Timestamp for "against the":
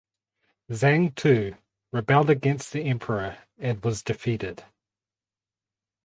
2.31-2.85